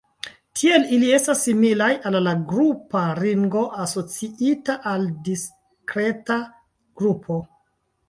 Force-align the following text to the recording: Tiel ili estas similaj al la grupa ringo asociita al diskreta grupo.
Tiel 0.59 0.85
ili 0.95 1.11
estas 1.17 1.43
similaj 1.47 1.89
al 2.11 2.17
la 2.29 2.33
grupa 2.53 3.05
ringo 3.21 3.63
asociita 3.85 4.81
al 4.95 5.09
diskreta 5.31 6.43
grupo. 6.53 7.43